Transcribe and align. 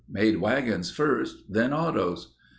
Made 0.09 0.37
wagons 0.41 0.89
first. 0.89 1.43
Then 1.47 1.73
autos. 1.73 2.33